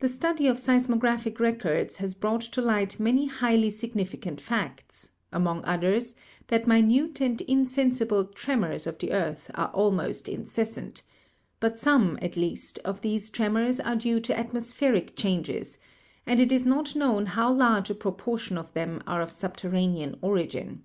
12— 0.00 0.04
E. 0.04 0.04
Western 0.04 0.04
Hemisphere. 0.04 0.06
The 0.06 0.14
study 0.18 0.48
of 0.48 0.98
seismographic 0.98 1.40
records 1.40 1.96
has 1.96 2.14
brought 2.14 2.40
to 2.42 2.60
light 2.60 3.00
many 3.00 3.24
highly 3.26 3.70
significant 3.70 4.38
facts, 4.38 5.12
among 5.32 5.64
others 5.64 6.14
that 6.48 6.66
minute 6.66 7.22
and 7.22 7.40
insensible 7.40 8.26
'tremors' 8.26 8.86
of 8.86 8.98
the 8.98 9.12
earth 9.12 9.50
are 9.54 9.68
almost 9.70 10.28
incessant, 10.28 11.04
but 11.58 11.78
some, 11.78 12.18
at 12.20 12.36
least, 12.36 12.80
of 12.84 13.00
these 13.00 13.30
tremors 13.30 13.80
are 13.80 13.96
due 13.96 14.20
to 14.20 14.34
atmos 14.34 14.74
pheric 14.74 15.16
changes, 15.16 15.78
and 16.26 16.38
it 16.38 16.52
is 16.52 16.66
not 16.66 16.94
known 16.94 17.24
how 17.24 17.50
large 17.50 17.88
a 17.88 17.94
propor 17.94 18.38
tion 18.38 18.58
of 18.58 18.74
them 18.74 19.02
are 19.06 19.22
of 19.22 19.32
subterranean 19.32 20.18
origin. 20.20 20.84